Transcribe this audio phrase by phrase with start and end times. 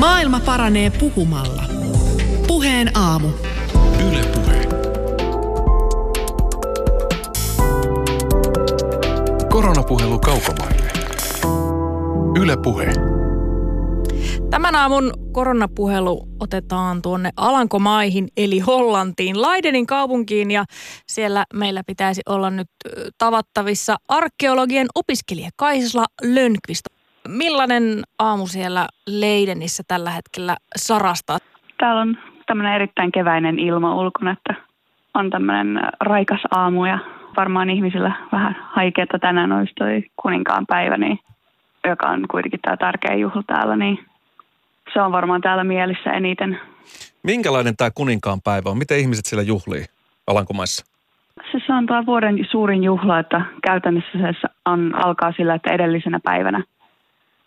[0.00, 1.62] Maailma paranee puhumalla.
[2.46, 3.28] Puheen aamu.
[4.08, 4.68] Yle Puhe.
[9.50, 10.90] Koronapuhelu kaukomaille.
[12.42, 12.92] Yle Puhe.
[14.50, 20.64] Tämän aamun koronapuhelu otetaan tuonne Alankomaihin eli Hollantiin, Leidenin kaupunkiin ja
[21.08, 22.68] siellä meillä pitäisi olla nyt
[23.18, 26.99] tavattavissa arkeologian opiskelija Kaisla Lönkvist.
[27.30, 31.38] Millainen aamu siellä Leidenissä tällä hetkellä sarastaa?
[31.78, 34.54] Täällä on tämmöinen erittäin keväinen ilma ulkona, että
[35.14, 36.98] on tämmöinen raikas aamu ja
[37.36, 41.18] varmaan ihmisillä vähän haikeeta tänään olisi toi kuninkaan päivä, niin,
[41.88, 43.98] joka on kuitenkin tämä tärkeä juhla täällä, niin
[44.92, 46.60] se on varmaan täällä mielessä eniten.
[47.22, 48.78] Minkälainen tämä kuninkaan päivä on?
[48.78, 49.84] Miten ihmiset siellä juhlii
[50.26, 50.86] Alankomaissa?
[51.66, 56.64] Se on tuo vuoden suurin juhla, että käytännössä se on, alkaa sillä, että edellisenä päivänä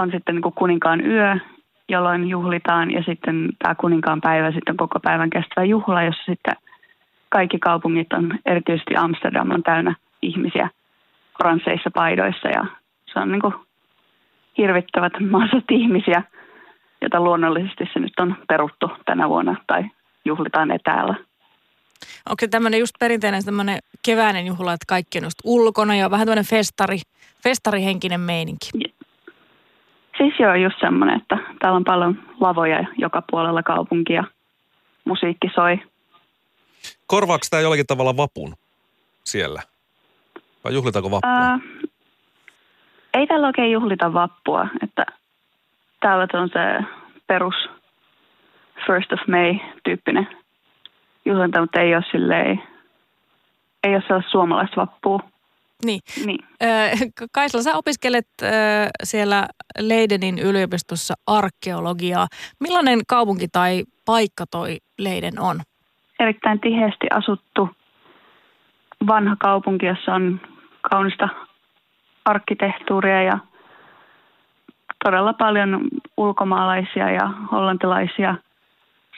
[0.00, 1.36] on sitten niin kuin kuninkaan yö,
[1.88, 6.56] jolloin juhlitaan ja sitten tämä kuninkaan päivä sitten koko päivän kestävä juhla, jossa sitten
[7.28, 10.68] kaikki kaupungit on, erityisesti Amsterdam on täynnä ihmisiä
[11.40, 12.64] oransseissa paidoissa ja
[13.12, 13.54] se on niin kuin
[14.58, 16.22] hirvittävät massat ihmisiä,
[17.02, 19.84] jota luonnollisesti se nyt on peruttu tänä vuonna tai
[20.24, 21.14] juhlitaan etäällä.
[22.28, 26.26] Onko se tämmöinen just perinteinen tämmöinen keväinen juhla, että kaikki on just ulkona ja vähän
[26.26, 26.98] tämmöinen festari,
[27.42, 28.70] festarihenkinen meininki?
[30.20, 34.24] Siis joo, just semmoinen, että täällä on paljon lavoja joka puolella kaupunkia.
[35.04, 35.78] Musiikki soi.
[37.06, 38.54] Korvaako tämä jollakin tavalla vapun
[39.24, 39.62] siellä?
[40.64, 41.30] Vai juhlitaanko vappua?
[41.30, 41.58] Ää,
[43.14, 44.68] ei täällä oikein juhlita vappua.
[44.82, 45.06] Että
[46.00, 46.84] täällä on se
[47.26, 47.54] perus
[48.86, 50.28] First of May-tyyppinen
[51.24, 52.62] juhlinta, mutta ei ole silleen,
[53.84, 55.29] ei ole sellaista suomalaista vappua.
[55.84, 56.00] Niin.
[56.26, 56.38] niin.
[57.32, 58.26] Kaisla, sä opiskelet
[59.04, 59.46] siellä
[59.78, 62.26] Leidenin yliopistossa arkeologiaa.
[62.60, 65.60] Millainen kaupunki tai paikka toi Leiden on?
[66.20, 67.68] Erittäin tiheästi asuttu
[69.06, 70.40] vanha kaupunki, jossa on
[70.90, 71.28] kaunista
[72.24, 73.38] arkkitehtuuria ja
[75.04, 78.34] todella paljon ulkomaalaisia ja hollantilaisia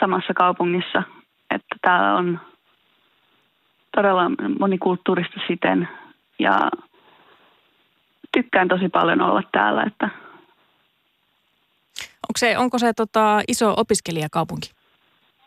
[0.00, 1.02] samassa kaupungissa.
[1.50, 2.40] Että täällä on
[3.96, 5.88] todella monikulttuurista siten
[6.40, 6.70] ja
[8.32, 9.82] tykkään tosi paljon olla täällä.
[9.82, 10.08] Että.
[12.00, 14.70] Onko se, onko se tota, iso opiskelijakaupunki?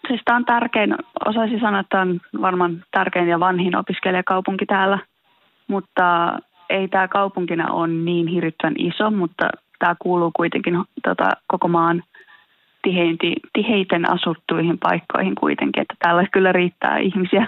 [0.08, 0.96] Siis tämä on tärkein,
[1.26, 5.00] osaisin sanoa, että on varmaan tärkein ja vanhin opiskelijakaupunki täällä,
[5.68, 6.38] mutta
[6.70, 9.50] ei tämä kaupunkina ole niin hirvittävän iso, mutta
[9.80, 12.04] tämä kuuluu kuitenkin tota, koko maan
[13.54, 17.48] tiheiten asuttuihin paikkoihin kuitenkin, että täällä kyllä riittää ihmisiä.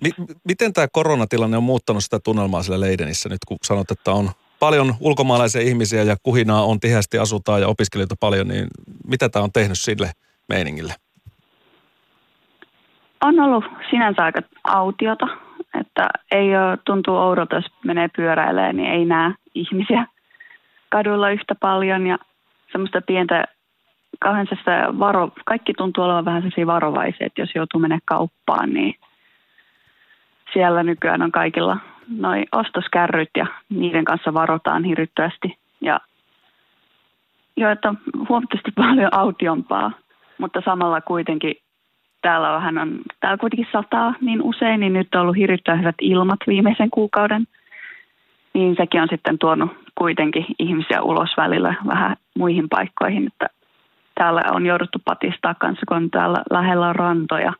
[0.00, 4.30] M- miten tämä koronatilanne on muuttanut sitä tunnelmaa siellä Leidenissä nyt, kun sanot, että on
[4.60, 8.66] paljon ulkomaalaisia ihmisiä ja kuhinaa on tiheästi asutaan ja opiskelijoita paljon, niin
[9.06, 10.10] mitä tämä on tehnyt sille
[10.48, 10.94] meiningille?
[13.22, 15.26] On ollut sinänsä aika autiota,
[15.80, 20.06] että ei ole, tuntuu oudolta, jos menee pyöräilemään, niin ei näe ihmisiä
[20.88, 22.18] kadulla yhtä paljon ja
[22.72, 23.44] semmoista pientä
[24.18, 24.46] kauhean
[24.98, 28.94] varo, kaikki tuntuu olevan vähän sellaisia varovaisia, että jos joutuu mennä kauppaan, niin
[30.52, 31.76] siellä nykyään on kaikilla
[32.08, 35.58] noin ostoskärryt ja niiden kanssa varotaan hirvittävästi.
[35.80, 36.00] Ja
[37.56, 37.98] jo, että on
[38.28, 39.90] huomattavasti paljon autiompaa,
[40.38, 41.54] mutta samalla kuitenkin
[42.22, 46.40] täällä vähän on, täällä kuitenkin sataa niin usein, niin nyt on ollut hirvittävän hyvät ilmat
[46.46, 47.46] viimeisen kuukauden.
[48.54, 53.46] Niin sekin on sitten tuonut kuitenkin ihmisiä ulos välillä vähän muihin paikkoihin, että
[54.14, 57.52] täällä on jouduttu patistaa kanssa, kun täällä lähellä on rantoja,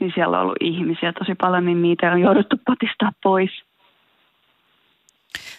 [0.00, 3.50] niin siellä on ollut ihmisiä tosi paljon, niin niitä on jouduttu patistaa pois.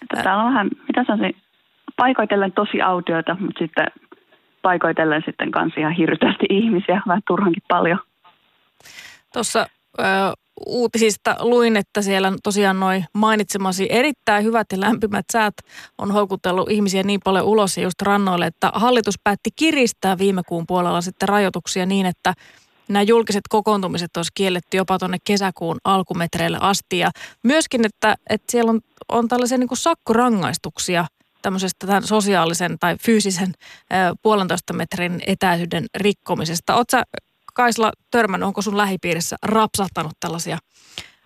[0.01, 1.41] Että täällä on vähän, mitä sanoisin,
[1.97, 3.87] paikoitellen tosi autioita, mutta sitten
[4.61, 7.99] paikoitellen sitten kanssa ihan hirveästi ihmisiä, vähän turhankin paljon.
[9.33, 9.65] Tuossa
[10.65, 15.53] uutisista luin, että siellä tosiaan noin mainitsemasi erittäin hyvät ja lämpimät säät
[15.97, 20.67] on houkutellut ihmisiä niin paljon ulos ja just rannoille, että hallitus päätti kiristää viime kuun
[20.67, 22.33] puolella sitten rajoituksia niin, että
[22.87, 26.99] nämä julkiset kokoontumiset olisi kielletty jopa tuonne kesäkuun alkumetreille asti.
[26.99, 27.09] Ja
[27.43, 28.79] myöskin, että, että siellä on,
[29.09, 31.05] on tällaisia niin kuin sakkorangaistuksia
[31.41, 33.51] tämmöisestä tämän sosiaalisen tai fyysisen
[34.23, 36.75] puolentoista metrin etäisyyden rikkomisesta.
[36.75, 36.97] Oletko
[37.53, 40.57] Kaisla törmännyt, onko sun lähipiirissä rapsahtanut tällaisia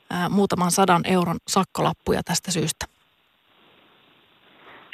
[0.09, 2.85] ää, muutaman sadan euron sakkolappuja tästä syystä?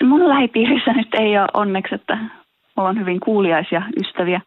[0.04, 2.18] Mun lähipiirissä nyt ei ole onneksi, että
[2.76, 4.42] mulla on hyvin kuuliaisia ystäviä,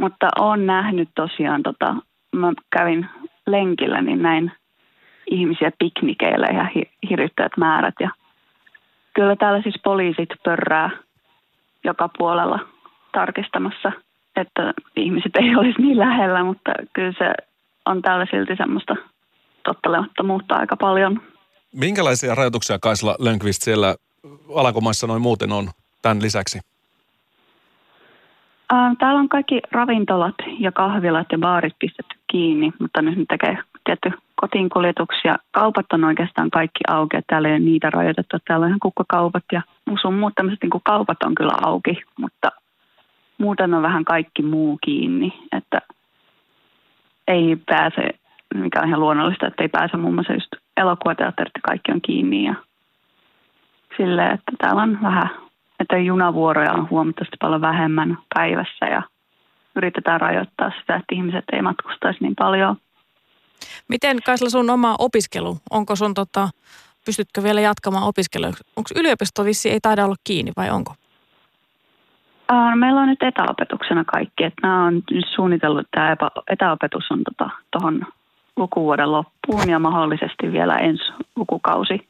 [0.00, 1.96] mutta olen nähnyt tosiaan, tota,
[2.32, 3.06] mä kävin
[3.46, 4.52] lenkillä, niin näin
[5.30, 7.94] ihmisiä piknikeillä ja hi- hirvittävät määrät.
[8.00, 8.10] Ja
[9.14, 10.90] kyllä täällä siis poliisit pörrää
[11.84, 12.58] joka puolella
[13.12, 13.92] tarkistamassa,
[14.36, 17.32] että ihmiset ei olisi niin lähellä, mutta kyllä se
[17.86, 18.96] on täällä silti semmoista
[19.64, 21.22] tottelemattomuutta aika paljon.
[21.74, 23.94] Minkälaisia rajoituksia Kaisla Lönkvist siellä
[24.54, 25.70] Alankomaissa noin muuten on
[26.02, 26.60] tämän lisäksi?
[28.98, 34.12] Täällä on kaikki ravintolat ja kahvilat ja baarit pistetty kiinni, mutta nyt ne tekee tietty
[34.40, 35.34] kotiinkuljetuksia.
[35.50, 38.36] Kaupat on oikeastaan kaikki auki, täällä ei ole niitä rajoitettu.
[38.44, 39.62] Täällä on ihan kukkakaupat ja
[40.02, 42.52] sun muut tämmöiset niin kaupat on kyllä auki, mutta
[43.38, 45.78] muuten on vähän kaikki muu kiinni, että
[47.28, 48.10] ei pääse,
[48.54, 52.54] mikä on ihan luonnollista, että ei pääse muun muassa just elokuvateatterit kaikki on kiinni ja
[53.96, 55.30] silleen, että täällä on vähän,
[55.80, 59.02] että junavuoroja on huomattavasti paljon vähemmän päivässä ja
[59.76, 62.76] yritetään rajoittaa sitä, että ihmiset ei matkustaisi niin paljon.
[63.88, 66.48] Miten Kaisla sun oma opiskelu, onko sun tota,
[67.04, 68.48] pystytkö vielä jatkamaan opiskelua?
[68.48, 70.94] Onko yliopisto vissi ei taida olla kiinni vai onko?
[72.74, 75.02] Meillä on nyt etäopetuksena kaikki, että nämä on
[75.34, 77.22] suunnitellut, että tämä etäopetus on
[77.70, 78.12] tuohon tota,
[78.56, 81.04] lukuvuoden loppuun ja mahdollisesti vielä ensi
[81.36, 82.08] lukukausi.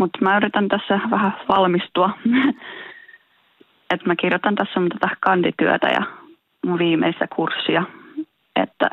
[0.00, 2.10] Mutta mä yritän tässä vähän valmistua,
[3.92, 6.02] että mä kirjoitan tässä tätä kandityötä ja
[6.66, 7.82] mun viimeistä kurssia,
[8.56, 8.90] että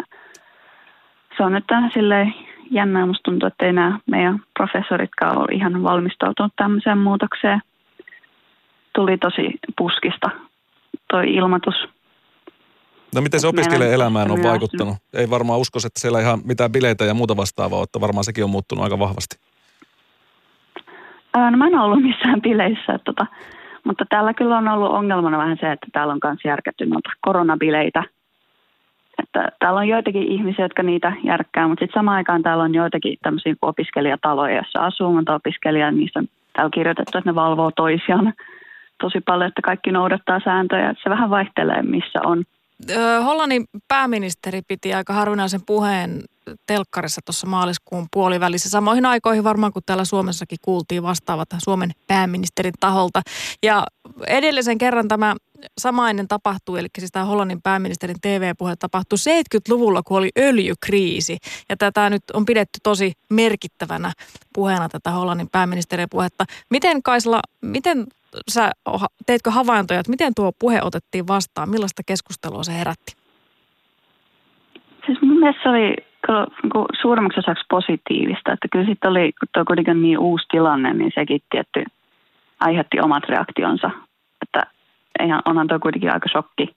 [1.37, 1.63] se on nyt
[1.93, 2.33] silleen
[2.71, 3.05] jännää.
[3.05, 7.61] Musta tuntuu, että ei nämä meidän professoritkaan ole ihan valmistautunut tämmöiseen muutokseen.
[8.95, 10.29] Tuli tosi puskista
[11.11, 11.75] toi ilmoitus.
[13.15, 14.97] No miten se opiskelijan elämään on vaikuttanut?
[15.13, 18.49] Ei varmaan usko, että siellä ihan mitään bileitä ja muuta vastaavaa, että varmaan sekin on
[18.49, 19.46] muuttunut aika vahvasti.
[21.51, 23.25] No mä en ollut missään bileissä, että tota,
[23.83, 28.03] mutta täällä kyllä on ollut ongelmana vähän se, että täällä on myös järkätty noita koronabileitä–
[29.23, 33.17] että täällä on joitakin ihmisiä, jotka niitä järkkää, mutta sitten samaan aikaan täällä on joitakin
[33.21, 38.33] tämmöisiä opiskelijataloja, joissa asuu monta opiskelijaa, niistä on täällä kirjoitettu, että ne valvoo toisiaan
[39.01, 40.93] tosi paljon, että kaikki noudattaa sääntöjä.
[41.03, 42.43] Se vähän vaihtelee, missä on.
[43.23, 46.21] Hollannin pääministeri piti aika harvinaisen puheen
[46.65, 48.69] telkkarissa tuossa maaliskuun puolivälissä.
[48.69, 53.21] Samoihin aikoihin varmaan kuin täällä Suomessakin kuultiin vastaavat Suomen pääministerin taholta.
[53.63, 53.83] Ja
[54.27, 55.35] edellisen kerran tämä
[55.77, 61.37] samainen tapahtui, eli siis tämä Hollannin pääministerin TV-puhe tapahtui 70-luvulla, kun oli öljykriisi.
[61.69, 64.11] Ja tätä nyt on pidetty tosi merkittävänä
[64.53, 66.45] puheena tätä Hollannin pääministerin puhetta.
[66.69, 68.05] Miten Kaisla, miten
[68.49, 68.71] sä
[69.25, 71.69] teitkö havaintoja, että miten tuo puhe otettiin vastaan?
[71.69, 73.15] Millaista keskustelua se herätti?
[75.05, 79.65] Siis mun mielestä se oli niin suurimmaksi osaksi positiivista, että kyllä sitten oli, kun tuo
[79.65, 81.83] kuitenkin niin uusi tilanne, niin sekin tietty
[82.59, 83.89] aiheutti omat reaktionsa.
[84.41, 84.71] Että
[85.19, 86.75] eihän, onhan tuo kuitenkin aika shokki,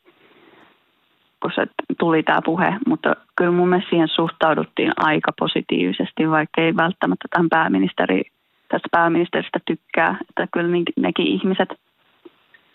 [1.43, 1.67] kun se
[1.99, 7.49] tuli tämä puhe, mutta kyllä mun mielestä siihen suhtauduttiin aika positiivisesti, vaikka ei välttämättä tämän
[7.49, 8.23] pääministeri,
[8.69, 11.69] tästä pääministeristä tykkää, että kyllä nekin ihmiset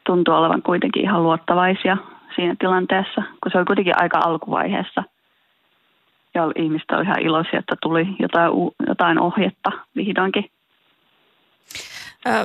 [0.05, 1.97] tuntuu olevan kuitenkin ihan luottavaisia
[2.35, 5.03] siinä tilanteessa, kun se oli kuitenkin aika alkuvaiheessa–
[6.35, 8.51] ja ihmiset oli ihan iloisia, että tuli jotain,
[8.87, 10.49] jotain ohjetta vihdoinkin.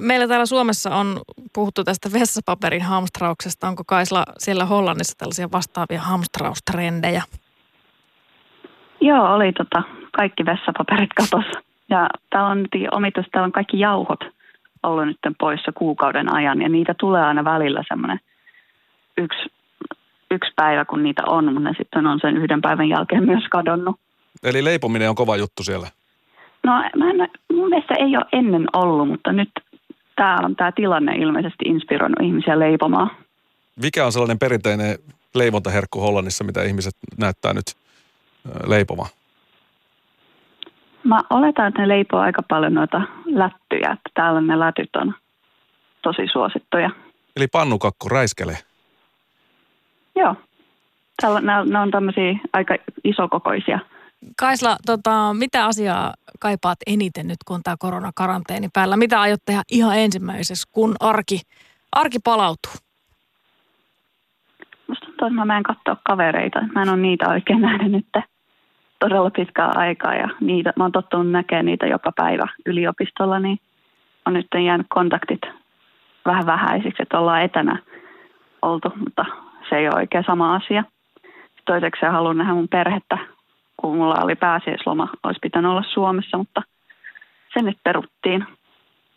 [0.00, 1.20] Meillä täällä Suomessa on
[1.54, 3.69] puhuttu tästä vessapaperin hamstrauksesta.
[3.69, 7.22] Onko Kaisla siellä Hollannissa tällaisia vastaavia hamstraustrendejä?
[9.00, 9.82] Joo, oli tota,
[10.12, 11.44] kaikki vessapaperit katos.
[11.90, 14.20] Ja täällä on nyt omitus, täällä on kaikki jauhot
[14.82, 16.62] ollut nyt poissa kuukauden ajan.
[16.62, 18.20] Ja niitä tulee aina välillä semmoinen
[19.19, 19.50] yksi
[20.31, 23.96] yksi päivä, kun niitä on, mutta ne sitten on sen yhden päivän jälkeen myös kadonnut.
[24.43, 25.89] Eli leipominen on kova juttu siellä?
[26.63, 29.51] No mä en, mun mielestä ei ole ennen ollut, mutta nyt
[30.17, 33.10] tämä on tämä tilanne ilmeisesti inspiroinut ihmisiä leipomaan.
[33.82, 34.99] Mikä on sellainen perinteinen
[35.34, 37.77] leivontaherkku Hollannissa, mitä ihmiset näyttää nyt
[38.67, 39.10] leipomaan?
[41.05, 45.15] Mä oletan, että ne leipoo aika paljon noita lättyjä, että täällä ne lätyt on
[46.03, 46.91] tosi suosittuja.
[47.37, 48.58] Eli pannukakku räiskele?
[50.20, 50.34] Joo.
[51.22, 53.79] Täällä, nämä, nämä on tämmöisiä aika isokokoisia.
[54.39, 58.96] Kaisla, tota, mitä asiaa kaipaat eniten nyt, kun on tämä koronakaranteeni päällä?
[58.96, 61.41] Mitä aiot tehdä ihan ensimmäisessä, kun arki,
[61.93, 62.72] arki palautuu?
[64.89, 66.60] Musta tuntuu, että mä menen katsoa kavereita.
[66.74, 68.24] Mä en ole niitä oikein nähnyt nyt
[68.98, 73.58] todella pitkää aikaa ja niitä, mä oon tottunut näkemään niitä joka päivä yliopistolla, niin
[74.27, 75.41] on nyt jäänyt kontaktit
[76.27, 77.79] vähän vähäisiksi, että ollaan etänä
[78.62, 79.24] oltu, mutta
[79.70, 80.84] se ei ole oikein sama asia.
[81.65, 83.19] Toiseksi haluan nähdä mun perhettä,
[83.77, 86.62] kun mulla oli pääsiäisloma, olisi pitänyt olla Suomessa, mutta
[87.55, 88.46] se nyt peruttiin.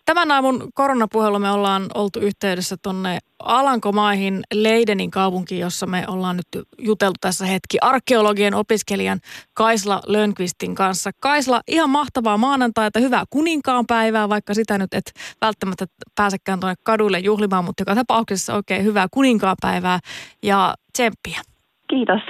[0.05, 6.65] Tämän aamun koronapuhelu me ollaan oltu yhteydessä tonne Alankomaihin Leidenin kaupunkiin, jossa me ollaan nyt
[6.77, 9.19] juteltu tässä hetki arkeologien opiskelijan
[9.53, 11.12] Kaisla Lönkvistin kanssa.
[11.19, 17.19] Kaisla, ihan mahtavaa maanantaita, hyvää kuninkaan päivää, vaikka sitä nyt et välttämättä pääsekään tuonne kaduille
[17.19, 20.00] juhlimaan, mutta joka tapauksessa oikein hyvää kuninkaan päivää
[20.43, 21.41] ja tsemppiä.
[21.89, 22.22] Kiitos.